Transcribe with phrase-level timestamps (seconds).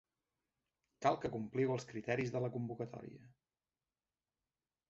[1.05, 3.31] Cal que compliu els criteris de la convocatòria.